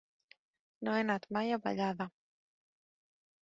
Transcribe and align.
No 0.87 0.95
he 0.95 1.03
anat 1.03 1.29
mai 1.37 1.53
a 1.57 1.59
Vallada. 1.67 2.11